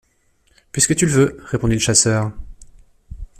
[0.71, 2.31] Puisque tu le veux, répondit le chasseur.